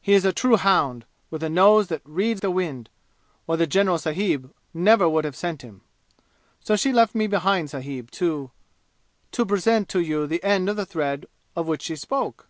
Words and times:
He 0.00 0.14
is 0.14 0.24
a 0.24 0.32
true 0.32 0.56
hound, 0.56 1.04
with 1.28 1.42
a 1.42 1.50
nose 1.50 1.88
that 1.88 2.00
reads 2.06 2.40
the 2.40 2.50
wind, 2.50 2.88
or 3.46 3.58
the 3.58 3.66
general 3.66 3.98
sahib 3.98 4.50
never 4.72 5.06
would 5.06 5.26
have 5.26 5.36
sent 5.36 5.60
him!' 5.60 5.82
So 6.60 6.76
she 6.76 6.94
left 6.94 7.14
me 7.14 7.26
behind, 7.26 7.68
sahib, 7.68 8.10
to 8.12 8.52
to 9.32 9.44
present 9.44 9.90
to 9.90 10.00
you 10.00 10.26
the 10.26 10.42
end 10.42 10.70
of 10.70 10.76
the 10.76 10.86
thread 10.86 11.26
of 11.54 11.68
which 11.68 11.82
she 11.82 11.96
spoke." 11.96 12.48